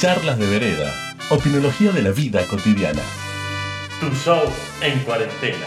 [0.00, 0.90] charlas de vereda,
[1.28, 3.02] opinología de la vida cotidiana.
[4.00, 4.40] Tu show
[4.80, 5.66] en cuarentena.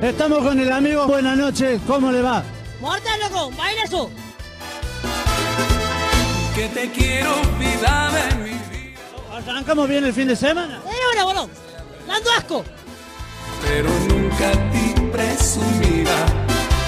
[0.00, 1.08] Estamos con el amigo.
[1.08, 2.44] Buenas noches, ¿cómo le va?
[2.80, 3.50] ¡Morta, loco!
[3.58, 4.08] ¡Baila eso!
[6.54, 8.29] Que te quiero, vida.
[9.48, 10.80] ¿Arrancamos bien el fin de semana?
[10.86, 11.50] ¡Eh, ahora, bolón!
[12.06, 12.64] ¡Dando asco!
[13.62, 16.16] Pero nunca ti presumida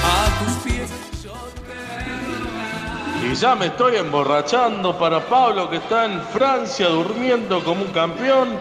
[0.04, 0.90] a tus pies.
[1.22, 1.32] Yo
[3.20, 7.92] te Y ya me estoy emborrachando para Pablo que está en Francia durmiendo como un
[7.92, 8.56] campeón.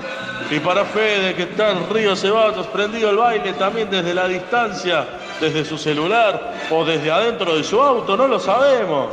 [0.49, 5.07] Y para Fede que está en Río Ceballos prendido el baile también desde la distancia,
[5.39, 9.09] desde su celular o desde adentro de su auto, no lo sabemos.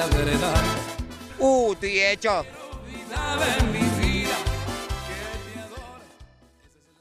[0.00, 0.54] La verdad.
[1.38, 2.44] Uh, estoy hecho.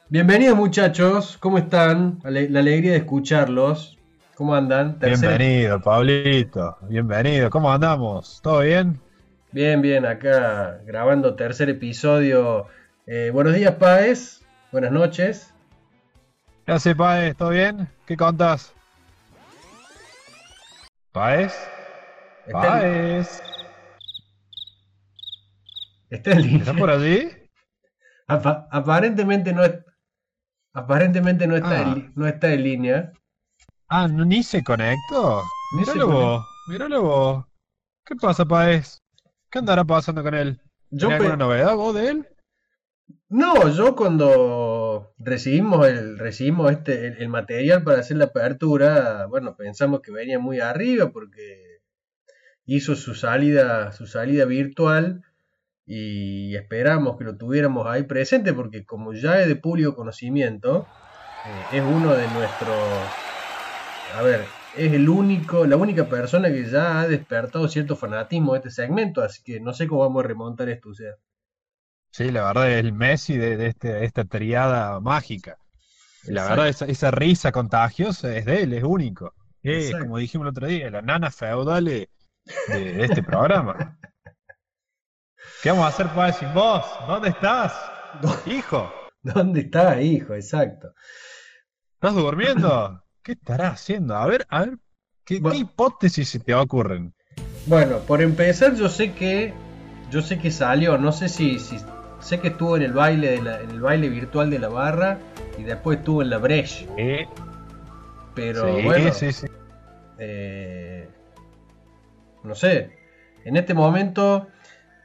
[0.10, 2.20] Bienvenidos muchachos, ¿cómo están?
[2.26, 3.98] Ale- La alegría de escucharlos.
[4.36, 4.98] ¿Cómo andan?
[5.00, 6.78] Bienvenido, Pablito.
[6.90, 7.50] Bienvenido.
[7.50, 8.40] ¿Cómo andamos?
[8.42, 9.00] ¿Todo bien?
[9.52, 12.68] Bien, bien, acá grabando tercer episodio.
[13.06, 14.42] Eh, buenos días, Paez.
[14.72, 15.54] Buenas noches.
[16.66, 17.36] ¿Qué hace, Paez?
[17.36, 17.88] ¿Todo bien?
[18.06, 18.74] ¿Qué contas?
[21.12, 21.54] ¿Paez?
[22.50, 23.44] ¿Está, en, ¿Paez?
[26.10, 26.58] está en línea.
[26.60, 27.30] ¿Estás por allí?
[28.28, 29.80] Apa- aparentemente no es-
[30.74, 31.82] aparentemente no está, Ah.
[31.84, 33.12] en, li- no está en línea.
[33.88, 35.44] Ah, ¿no- ¿ni se conectó?
[35.78, 37.46] Míralo vos, míralo vos.
[38.06, 38.98] ¿Qué pasa, Paez?
[39.52, 40.60] ¿Qué andará pasando con él?
[40.90, 42.28] Yo ¿Tiene pe- alguna novedad vos de él?
[43.30, 49.56] No, yo cuando recibimos el recibimos este el, el material para hacer la apertura, bueno,
[49.56, 51.69] pensamos que venía muy arriba porque
[52.76, 55.24] hizo su salida su salida virtual
[55.86, 60.92] y esperamos que lo tuviéramos ahí presente porque como ya es de público conocimiento,
[61.44, 63.14] eh, es uno de nuestros
[64.14, 68.60] a ver, es el único, la única persona que ya ha despertado cierto fanatismo de
[68.60, 71.14] este segmento, así que no sé cómo vamos a remontar esto, o sea.
[72.12, 75.58] Sí, la verdad es el Messi de, de este- esta triada mágica.
[76.24, 76.50] La Exacto.
[76.50, 79.34] verdad, esa, esa risa contagiosa es de él, es único.
[80.00, 82.10] Como dijimos el otro día, la nana feudal
[82.68, 83.98] de, este programa.
[85.62, 86.86] ¿Qué vamos a hacer para sin vos?
[87.08, 87.74] ¿Dónde estás?
[88.46, 90.34] Hijo, ¿Dónde está, hijo?
[90.34, 90.94] Exacto.
[91.96, 93.04] ¿estás durmiendo?
[93.22, 94.16] ¿Qué estarás haciendo?
[94.16, 94.78] A ver, a ver,
[95.26, 97.14] ¿qué, hipótesis se te ocurren?
[97.68, 99.54] Bueno, por empezar, yo sé que
[100.10, 101.78] yo sé que salió, no sé si, si
[102.20, 105.20] sé que estuvo en el baile de la- en el baile virtual de la barra
[105.58, 107.28] y después estuvo en la Breche, Sí,
[108.34, 109.48] pero sí, bueno, sí, sí.
[110.18, 111.10] eh,
[112.44, 112.92] no sé.
[113.46, 114.48] En este momento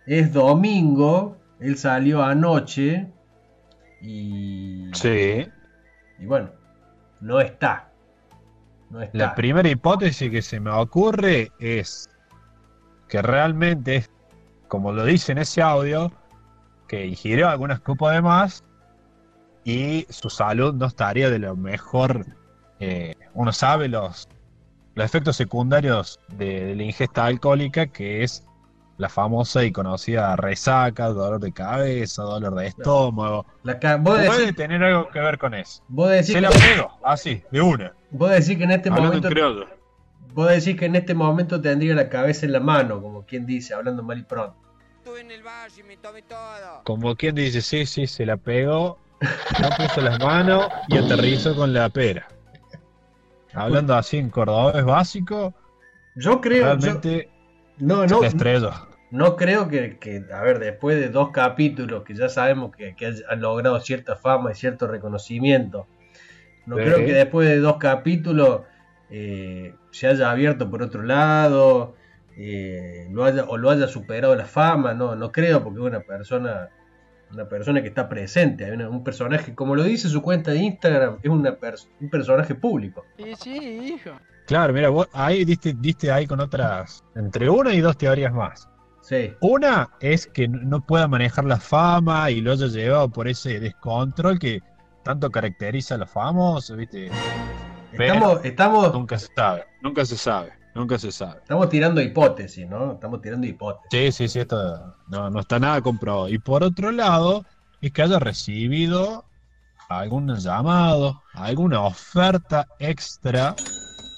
[0.06, 3.06] es domingo, él salió anoche
[4.00, 5.46] y Sí.
[6.18, 6.50] y bueno,
[7.20, 7.90] no está.
[8.90, 9.16] No está.
[9.16, 12.08] La primera hipótesis que se me ocurre es
[13.08, 14.10] que realmente es,
[14.68, 16.12] como lo dice en ese audio,
[16.88, 18.64] que ingirió algunas copas de más
[19.64, 22.26] y su salud no estaría de lo mejor.
[22.80, 24.28] eh, uno sabe los,
[24.94, 28.44] los efectos secundarios de, de la ingesta alcohólica, que es
[28.96, 33.44] la famosa y conocida resaca, dolor de cabeza, dolor de estómago.
[33.64, 35.82] La ca- Puede decís, tener algo que ver con eso.
[35.88, 37.92] vos decís Se la pego, así, de una.
[38.12, 39.66] vos decís que en este Hablando momento.
[40.32, 43.74] Vos decís que en este momento tendría la cabeza en la mano, como quien dice,
[43.74, 44.56] hablando mal y pronto.
[44.98, 46.82] Estuve en el valle y me tomé todo.
[46.84, 48.98] Como quien dice, sí, sí, se la pegó,
[49.60, 52.26] no puso las manos y aterrizó con la pera.
[53.54, 55.54] Hablando así en cordobés básico,
[56.16, 57.28] Yo creo, yo- realmente
[57.78, 58.20] no, no,
[59.10, 63.12] no creo que, que, a ver, después de dos capítulos que ya sabemos que, que
[63.28, 65.86] han logrado cierta fama y cierto reconocimiento,
[66.66, 66.82] no Sí.
[66.82, 68.62] creo que después de dos capítulos
[69.10, 71.94] eh, se haya abierto por otro lado,
[72.36, 76.00] eh, lo haya, o lo haya superado la fama, no, no creo, porque es una
[76.00, 76.70] persona,
[77.34, 80.58] una persona que está presente, hay una- un personaje, como lo dice su cuenta de
[80.58, 83.04] Instagram, es una pers- un personaje público.
[83.18, 84.10] Y sí, hijo.
[84.46, 88.68] Claro, mira, vos ahí diste, diste ahí con otras, entre una y dos teorías más.
[89.00, 89.32] Sí.
[89.40, 94.38] Una es que no- pueda manejar la fama y lo haya llevado por ese descontrol
[94.38, 94.60] que
[95.02, 97.10] tanto caracteriza a los famosos, ¿viste?
[97.96, 101.40] Pero Estamos, estamos, nunca se sabe, nunca se sabe, nunca se sabe.
[101.40, 102.92] estamos tirando hipótesis, ¿no?
[102.94, 103.88] Estamos tirando hipótesis.
[103.90, 106.28] Sí, sí, sí, esto no, no está nada comprobado.
[106.28, 107.44] Y por otro lado,
[107.80, 109.24] es que haya recibido
[109.88, 113.54] algún llamado, alguna oferta extra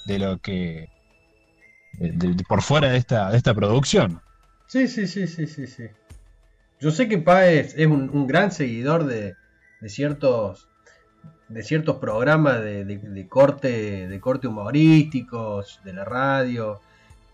[0.07, 0.89] de lo que
[1.93, 4.21] de- de- por fuera de esta, de esta producción.
[4.67, 5.83] Sí, sí, sí, sí, sí, sí.
[6.79, 9.35] Yo sé que Páez es un, un gran seguidor de,
[9.81, 10.67] de ciertos
[11.49, 16.81] de ciertos programas de, de- de corte de corte humorísticos de la radio,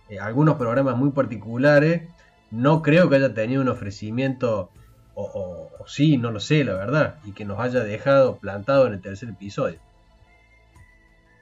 [0.09, 2.03] eh, algunos programas muy particulares.
[2.51, 4.69] No creo que haya tenido un ofrecimiento
[5.15, 8.87] o, o- o sí, no lo sé, la verdad, y que nos haya dejado plantado
[8.87, 9.79] en el tercer episodio.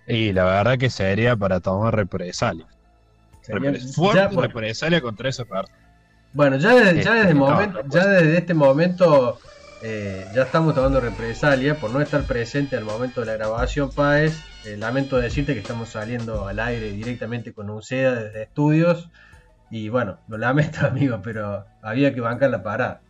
[0.07, 2.65] Y la verdad que sería para tomar represalia.
[3.41, 3.71] Sería-
[4.13, 5.77] ya, bueno, represalia contra esa persona.
[6.33, 9.39] Bueno, ya desde, ya Este, desde, no, momento- no ya desde este momento
[9.83, 14.39] eh, ya estamos tomando represalia por no estar presente al momento de la grabación, Páez.
[14.65, 19.09] Eh, lamento decirte que estamos saliendo al aire directamente con UCEDA desde estudios.
[19.71, 23.01] Y bueno, lo lamento, amigo, pero había que bancar la parada.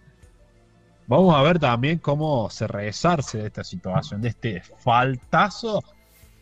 [1.08, 5.84] Vamos a ver también cómo se resarce de esta situación, de este faltazo.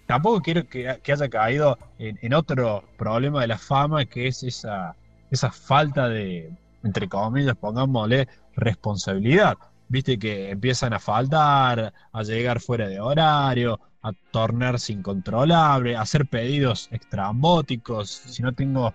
[0.05, 4.95] Tampoco quiero que, haya caído en, en otro problema de la fama, que es esa,
[5.31, 6.51] esa falta de,
[6.83, 9.57] entre comillas, pongámosle, responsabilidad.
[9.89, 16.25] Viste que empiezan a faltar, a llegar fuera de horario, a tornarse incontrolable, a hacer
[16.27, 18.09] pedidos extrambóticos.
[18.09, 18.93] Si no tengo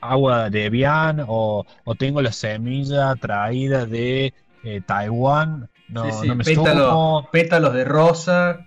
[0.00, 4.34] agua de Bian o, o tengo la semilla traída de
[4.64, 7.28] eh, Taiwán, no, Sí, sí, no me pétalo- sumo.
[7.32, 8.66] pétalos de rosa.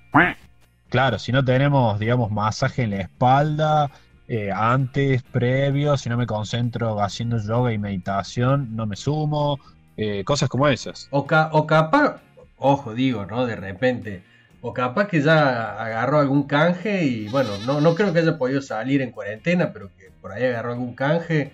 [0.90, 3.92] Claro, si no tenemos, digamos, masaje en la espalda,
[4.28, 9.60] eh, antes, previo, si no me concentro haciendo yoga y meditación, no me sumo,
[9.98, 11.08] eh, cosas como esas.
[11.12, 12.22] O, ca- o capaz,
[12.58, 13.46] ojo, digo, ¿no?
[13.46, 14.24] De repente.
[14.62, 18.62] O capaz que ya agarró algún canje y bueno, no, no creo que haya podido
[18.64, 21.52] salir en cuarentena, pero que por ahí agarró algún canje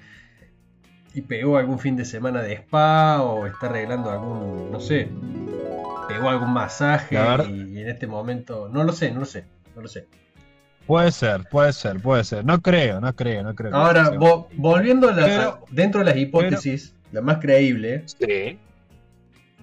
[1.13, 5.09] y pegó algún fin de semana de spa o está arreglando algún, no sé,
[6.07, 7.17] pegó algún masaje
[7.49, 9.43] y, y en este momento, no lo sé, no lo sé,
[9.75, 10.07] no lo sé.
[10.87, 12.45] Puede ser, puede ser, puede ser.
[12.45, 13.75] No creo, no creo, no creo.
[13.75, 18.57] Ahora, vo- volviendo a la- Pero- dentro de las hipótesis, la más creíble, Sí.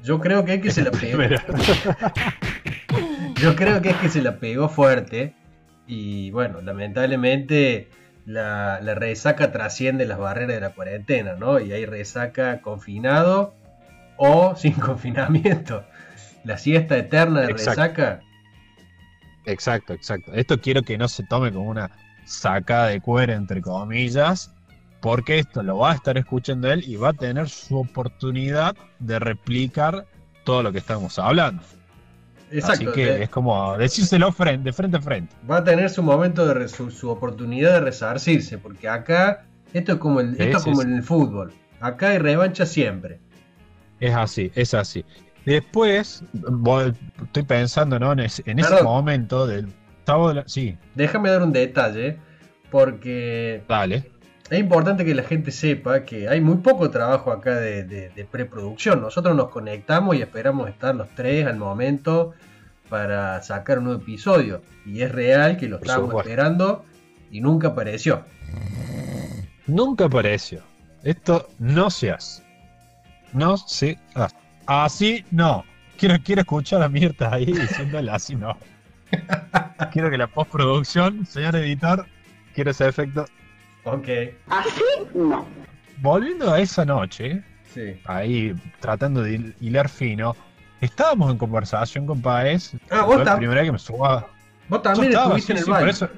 [0.03, 1.23] yo creo que es que se la pegó.
[3.41, 5.35] Yo creo que es que se la pegó fuerte
[5.87, 7.89] y bueno, lamentablemente
[8.27, 11.61] la, la resaca trasciende las barreras de la cuarentena, ¿no?
[11.61, 13.55] Y hay resaca confinado
[14.17, 15.85] o sin confinamiento.
[16.45, 17.81] La siesta eterna de Exacto.
[17.83, 18.21] resaca,
[19.47, 20.33] Exacto, exacto.
[20.35, 21.91] Esto quiero que no se tome como una
[22.27, 24.55] sacada de cuero, entre comillas,
[25.01, 29.19] porque esto lo va a estar escuchando él y va a tener su oportunidad de
[29.19, 30.07] replicar
[30.45, 31.63] todo lo que estamos hablando.
[32.51, 35.35] exacto, Así que de- es como decírselo frente, de frente a frente.
[35.49, 39.93] va a tener su momento de re- su, su oportunidad de resarcirse, porque acá esto
[39.93, 43.21] es como, el, esto es como en el fútbol, acá hay revancha siempre.
[44.01, 45.05] Es así, es así.
[45.45, 46.23] Después,
[47.25, 48.13] estoy pensando ¿no?
[48.13, 48.85] en, ese, en ese Perdón.
[48.85, 49.67] momento del
[50.01, 52.19] octavo de la- Sí, Déjame dar un detalle,
[52.71, 54.11] porque dale.
[54.51, 58.25] Es importante que la gente sepa que hay muy poco trabajo acá de, de- de
[58.25, 59.01] preproducción.
[59.03, 62.33] Nosotros nos conectamos y esperamos estar los tres al momento
[62.89, 64.63] para sacar un nuevo episodio.
[64.87, 66.31] Y es real que lo Por estábamos supuesto.
[66.31, 66.85] esperando
[67.31, 68.25] y nunca apareció.
[69.67, 70.63] Nunca apareció.
[71.05, 72.43] Esto no se hace.
[73.35, 74.35] No se hace.
[74.65, 75.65] Así no.
[75.99, 78.57] Quiero, quiero escuchar a Mirta ahí diciéndole así no.
[79.93, 82.07] quiero que la postproducción, señor editor,
[82.55, 83.27] quiero ese efecto.
[83.93, 84.09] Ok,
[86.01, 87.43] Volviendo a esa noche,
[87.73, 88.01] sí.
[88.05, 90.37] ahí tratando de hil- hilar fino,
[90.81, 92.73] estábamos en conversación con Paez.
[92.91, 94.27] Ah, vos la primera vez que me suba.
[94.69, 95.87] Vos también estaba, estuviste sí, en el sí, baile.
[95.87, 96.09] por eso-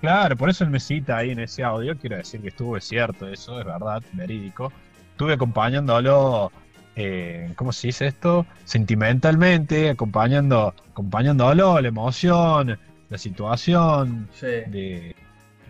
[0.00, 1.96] claro, por eso él me cita ahí en ese audio.
[1.98, 4.72] Quiero decir que estuvo es cierto, eso es verdad, verídico.
[5.12, 6.50] Estuve acompañándolo,
[6.96, 8.46] eh, ¿cómo se dice esto?
[8.64, 12.78] Sentimentalmente, acompañando, acompañándolo, la emoción,
[13.10, 14.46] la situación, Sí.
[14.46, 15.14] de,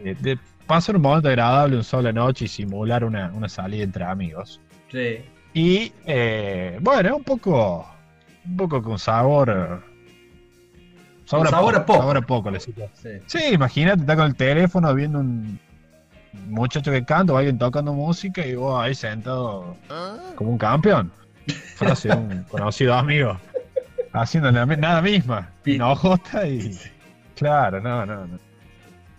[0.04, 0.38] de- de
[0.74, 4.60] pasar un momento agradable un sola noche y simular una, una salida entre amigos.
[4.90, 5.18] Sí.
[5.52, 7.86] Y eh, bueno, un poco,
[8.46, 9.82] un poco con sabor.
[11.28, 11.98] Con sabor a poco.
[12.00, 13.20] Sabor a poco, la situación.
[13.26, 13.38] sí.
[13.38, 15.58] Sí, imagínate, está con el teléfono viendo un
[16.48, 19.76] muchacho que canta o alguien tocando música y vos ahí sentado
[20.36, 21.12] como un campeón.
[21.76, 23.36] Frase de un conocido amigo.
[24.12, 25.50] Haciendo nada misma.
[25.62, 26.76] Pi- Enojota y.
[27.36, 28.38] Claro, no, no, no.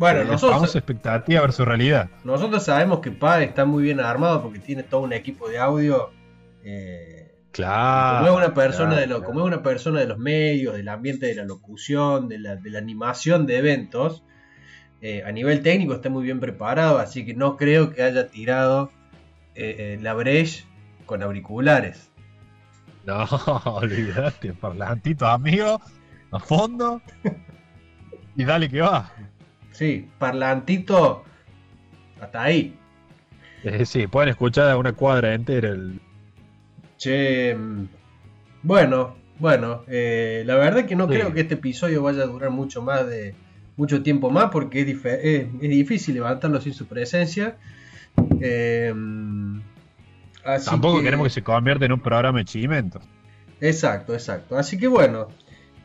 [0.01, 2.09] Bueno, Eh, nosotros, Famosa expectativa versus realidad.
[2.23, 6.09] nosotros sabemos que Pa está muy bien armado porque tiene todo un equipo de audio.
[6.63, 7.17] eh,
[7.51, 8.25] Claro.
[8.25, 9.25] como es una persona claro, de lo, claro.
[9.27, 12.69] como es una persona de los medios, del ambiente de la locución, de la, de
[12.69, 14.23] la animación de eventos,
[15.01, 18.89] eh, a nivel técnico está muy bien preparado, así que no creo que haya tirado
[19.55, 20.65] eh, la breche
[21.05, 22.09] con auriculares.
[23.05, 23.25] No,
[23.65, 25.79] olvídate, parlantito amigo,
[26.31, 27.01] a fondo.
[28.33, 29.11] Y dale que va.
[29.71, 31.23] Sí, parlantito
[32.19, 32.75] Hasta ahí.
[33.63, 35.99] Eh, sí, pueden escuchar a una cuadra entera el,
[36.97, 37.87] Che, mm,
[38.63, 41.13] bueno, bueno, eh, la verdad que no Sí.
[41.15, 43.33] creo que este episodio vaya a durar mucho más de
[43.77, 47.57] mucho tiempo más porque es, dife- es- es difícil levantarlo sin su presencia.
[48.39, 48.93] Eh,
[50.45, 53.03] así Tampoco que- queremos que se convierta en un programa de chimentos.
[53.59, 54.57] Exacto, exacto.
[54.57, 55.29] Así que bueno,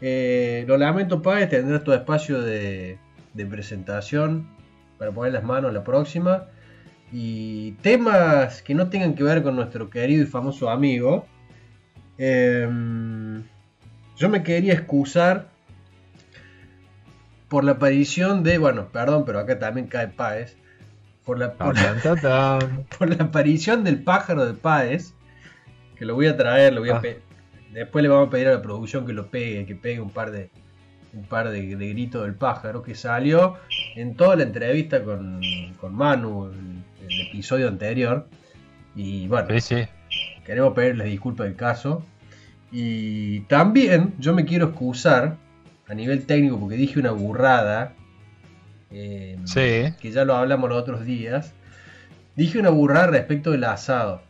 [0.02, 2.98] eh, lo lamento, Páez, tendrás tu espacio de,
[3.36, 4.48] de presentación
[4.98, 6.46] para poner las manos la próxima.
[7.12, 11.26] Y temas que no tengan que ver con nuestro querido y famoso amigo.
[12.18, 13.42] Em,
[14.16, 15.48] yo me quería excusar
[17.48, 20.56] por la aparición de, bueno, perdón, pero acá también cae Páez.
[21.24, 21.74] Por la, por
[22.22, 22.58] la-
[22.98, 25.12] por aparición del pájaro de Páez,
[25.96, 27.00] que lo voy a traer, lo voy a Ah.
[27.00, 27.20] pe-
[27.72, 30.30] después le vamos a pedir a la producción que lo pegue, que pegue un par
[30.30, 30.50] de
[31.12, 33.56] un par de, de gritos del pájaro que salió
[33.94, 35.40] en toda la entrevista con,
[35.80, 38.28] con Manu, el, el episodio anterior.
[38.94, 39.88] Y bueno, Sí, sí.
[40.44, 42.04] queremos pedirles disculpas del caso.
[42.72, 45.36] Y también yo me quiero excusar
[45.88, 47.92] a nivel técnico porque dije una burrada.
[48.90, 49.94] eh, Sí.
[50.00, 51.52] Que ya lo hablamos los otros días.
[52.34, 54.20] Dije una burrada respecto del asado.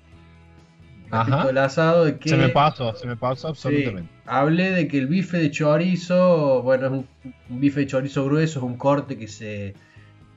[1.11, 1.47] Respecto Ajá.
[1.47, 2.29] del asado de que.
[2.29, 4.11] Se me pasó, se me pasó absolutamente.
[4.27, 7.07] Hablé de que el bife de chorizo, bueno, es un,
[7.51, 9.75] un bife de chorizo grueso, es un corte que se,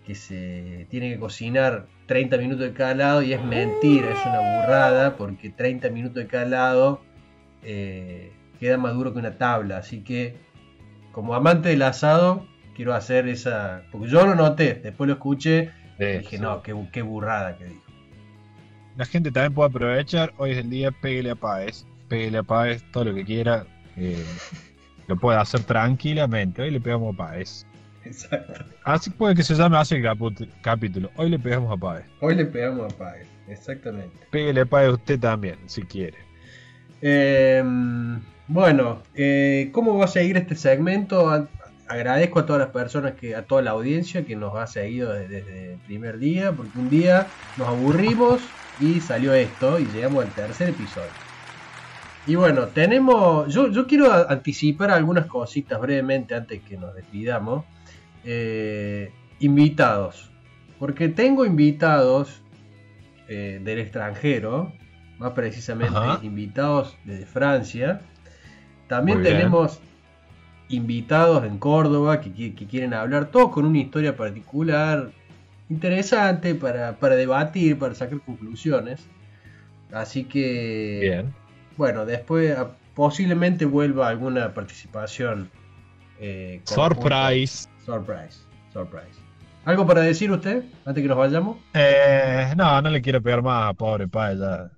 [0.06, 4.40] que se tiene que cocinar 30 minutos de cada lado y es mentira, es una
[4.40, 7.02] burrada, porque 30 minutos de cada lado
[7.64, 9.78] eh, queda más duro que una tabla.
[9.78, 10.36] Así que,
[11.12, 13.84] como amante del asado, quiero hacer esa.
[13.92, 17.84] Porque yo lo noté, después lo escuché y dije, no, qué, qué burrada que dijo.
[18.98, 20.34] La gente también puede aprovechar.
[20.38, 21.86] Hoy es el día, pégale a Páez.
[22.08, 23.66] Pégale a Páez todo lo que quiera.
[23.98, 24.26] Eh,
[25.08, 26.62] lo puede hacer tranquilamente.
[26.62, 27.66] Hoy le pegamos a Páez.
[28.06, 28.66] Exacto.
[28.84, 30.08] Así puede que se llame así el
[30.62, 31.12] capítulo.
[31.16, 32.06] Hoy le pegamos a Páez.
[32.22, 34.18] Hoy le pegamos a Pague, exactamente.
[34.32, 36.18] Pégale a Páez usted también, si quiere.
[37.02, 37.64] Eh,
[38.48, 41.48] bueno, eh, ¿cómo va a seguir este segmento?
[41.88, 45.42] Agradezco a todas las personas, que a toda la audiencia que nos ha seguido desde,
[45.42, 47.28] desde el primer día, porque un día
[47.58, 48.42] nos aburrimos
[48.80, 51.29] y salió esto y llegamos al tercer episodio.
[52.30, 57.66] Y bueno, tenemos, yo, yo quiero anticipar algunas cositas brevemente antes que nos despidamos.
[58.24, 60.30] Eh, invitados,
[60.78, 62.44] porque tengo invitados
[63.28, 64.72] eh, del extranjero,
[65.18, 66.20] más precisamente Ajá.
[66.22, 68.02] invitados desde Francia.
[68.88, 69.80] También tenemos
[70.68, 75.10] invitados en Córdoba que quieren hablar, todos con una historia particular,
[75.68, 79.08] interesante para, para debatir, para sacar conclusiones.
[79.92, 81.34] Así que, Bien.
[81.80, 85.50] Bueno, después ah, posiblemente vuelva alguna participación.
[86.20, 86.62] eh.
[86.66, 87.70] Surprise.
[87.86, 88.38] Surprise.
[88.74, 89.18] Surprise.
[89.64, 91.58] ¿Algo para decir usted antes que nos vayamos?
[91.74, 94.38] Eh, no, no le quiero pegar más, pobre Páez.
[94.40, 94.70] Ya,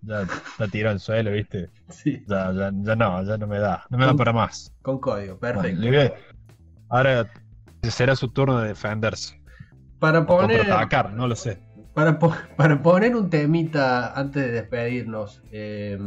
[0.59, 1.69] ya tiró al suelo, ¿viste?
[1.89, 2.23] Sí.
[2.27, 3.83] Ya, ya, ya no, ya no me da.
[3.89, 4.71] No me da para más.
[4.83, 5.81] Con código, perfecto.
[6.89, 7.31] A- Ahora
[7.83, 9.41] será su turno de defenderse.
[9.99, 11.59] Para poner, contraatacar, no lo sé.
[11.95, 15.41] para, po- para poner un temita antes de despedirnos.
[15.51, 15.97] eh,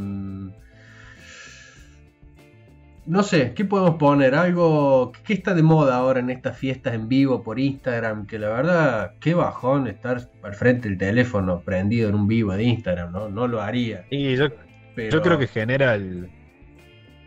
[3.07, 4.35] no sé, ¿qué podemos poner?
[4.35, 8.27] Algo que está de moda ahora en estas fiestas en vivo por Instagram.
[8.27, 12.65] Que la verdad, qué bajón estar al frente del teléfono prendido en un vivo de
[12.65, 13.29] Instagram, ¿no?
[13.29, 14.07] No lo haría.
[14.11, 14.47] Y yo,
[14.95, 15.11] Pero...
[15.11, 16.31] yo creo que genera el,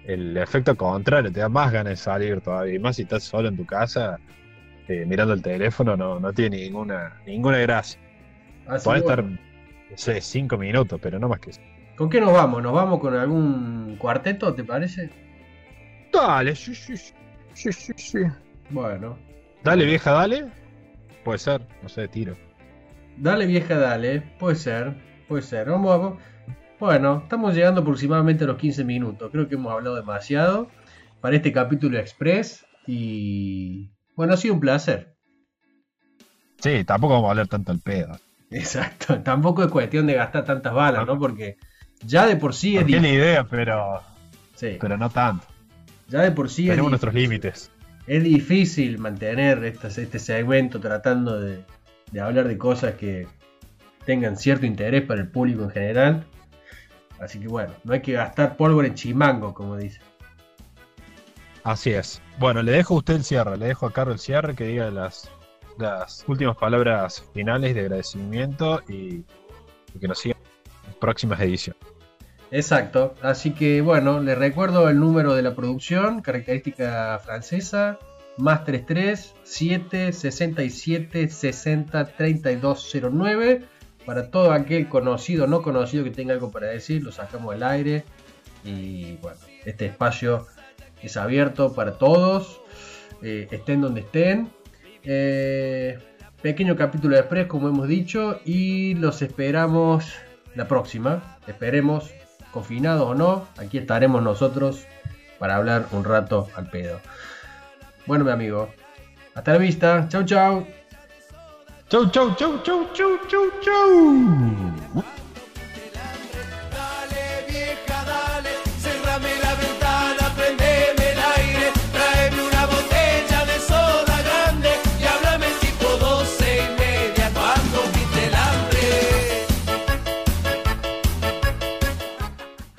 [0.05, 2.75] el efecto contrario, te da más ganas de salir todavía.
[2.75, 4.17] Y más si estás solo en tu casa,
[4.87, 7.99] eh, mirando el teléfono, no, no tiene ninguna, ninguna gracia.
[8.65, 9.37] Así Puede que estar, bueno.
[9.91, 11.61] no sé, cinco minutos, pero no más que eso.
[11.95, 12.63] ¿Con qué nos vamos?
[12.63, 15.09] ¿Nos vamos con algún cuarteto, te parece?
[16.17, 16.97] Dale, sí, sí,
[17.53, 18.19] sí, sí, sí.
[18.71, 19.19] Bueno.
[19.63, 20.47] Dale, vieja, dale.
[21.23, 22.35] Puede ser, no sé, tiro.
[23.17, 24.21] Dale vieja, dale.
[24.39, 24.95] Puede ser,
[25.27, 25.69] puede ser.
[25.69, 26.17] Vamos a...
[26.79, 29.29] Bueno, estamos llegando aproximadamente a los 15 minutos.
[29.31, 30.69] Creo que hemos hablado demasiado
[31.21, 32.65] para este capítulo express.
[32.87, 35.15] Y bueno, ha sido un placer.
[36.59, 38.17] Sí, tampoco vamos a hablar tanto al pedo.
[38.49, 39.19] Exacto.
[39.23, 41.19] Tampoco es cuestión de gastar tantas balas, ¿no?
[41.19, 41.57] Porque
[42.03, 43.13] ya de por sí es difícil.
[43.13, 44.01] idea, pero,
[44.55, 45.45] Sí, pero no tanto.
[46.07, 46.91] Ya de por sí es Tenemos difícil.
[46.91, 47.71] nuestros límites.
[48.07, 51.63] es difícil mantener este, este segmento tratando de,
[52.11, 53.27] de hablar de cosas que
[54.05, 56.25] tengan cierto interés para el público en general.
[57.19, 59.99] Así que bueno, no hay que gastar pólvora en chimango, como dice.
[61.63, 62.21] Así es.
[62.39, 64.89] Bueno, le dejo a usted el cierre, le dejo a Carlos el cierre que diga
[64.91, 65.29] las,
[65.77, 69.25] las últimas palabras finales de agradecimiento y,
[69.93, 70.37] y que nos sigan
[70.87, 71.81] en próximas ediciones.
[72.49, 77.99] Exacto, así que bueno, les recuerdo el número de la producción, característica francesa,
[78.37, 83.63] más 33 7 67 60 32 09.
[84.05, 87.63] Para todo aquel conocido o no conocido que tenga algo para decir, lo sacamos al
[87.63, 88.05] aire.
[88.63, 90.47] Y bueno, este espacio
[91.01, 92.61] es abierto para todos,
[93.21, 94.49] eh, estén donde estén.
[95.03, 95.99] Eh,
[96.41, 100.13] pequeño capítulo de Express, como hemos dicho, y los esperamos
[100.55, 101.37] la próxima.
[101.45, 102.13] Esperemos,
[102.51, 104.85] confinados o no, aquí estaremos nosotros
[105.39, 106.99] para hablar un rato al pedo.
[108.05, 108.69] Bueno, mi amigo,
[109.35, 110.07] hasta la vista.
[110.09, 110.65] Chau, chau.
[111.89, 114.86] Chau, chau, chau, chau, chau, chau, chau.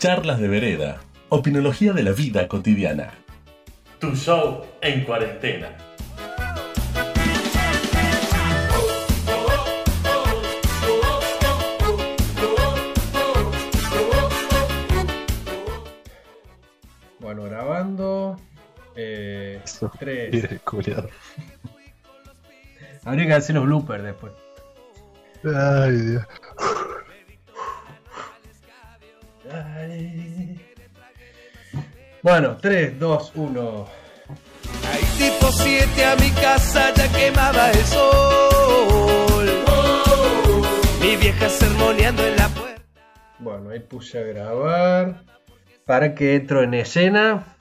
[0.09, 1.03] Charlas de vereda.
[1.29, 3.13] Opinología de la vida cotidiana.
[3.99, 5.77] Tu show en cuarentena.
[17.21, 18.41] Bueno, grabando.
[18.97, 19.61] Eh,
[19.99, 20.49] tres.
[23.05, 24.33] Habría que hacer los bloopers después.
[25.45, 26.25] Ay, Dios.
[32.23, 33.87] Bueno, 3, 2, 1.
[34.93, 39.49] Hay tipo 7 a mi casa ya quemaba el sol.
[41.01, 42.83] Mi vieja sermoneando en la puerta.
[43.39, 45.23] Bueno, ahí puse a grabar.
[45.87, 47.57] Para que entro en escena.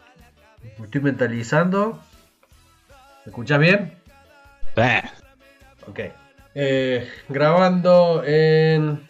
[0.78, 2.02] Me estoy mentalizando.
[3.26, 3.94] ¿Me escuchas bien?
[4.76, 5.02] Eh,
[5.88, 6.00] Ok.
[6.56, 9.08] Eh, grabando en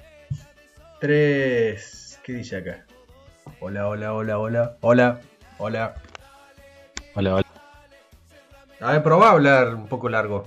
[1.00, 2.07] 3.
[2.28, 2.86] ¿Qué dice acá?
[3.62, 4.78] Hola, hola, hola, hola.
[4.82, 5.22] Hola,
[5.60, 5.96] hola.
[7.16, 7.46] Hola, hola.
[8.82, 10.46] A ver, probá a hablar un poco largo.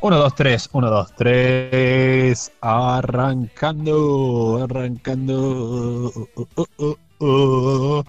[0.00, 2.52] 1, 2, 3, 1, 2, 3.
[2.60, 6.12] Arrancando, arrancando.
[6.36, 8.04] Oh, oh, oh.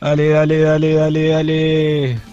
[0.00, 2.31] Dale, dale, dale, dale, dale.